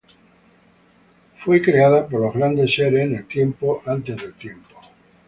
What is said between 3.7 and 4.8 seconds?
antes del tiempo.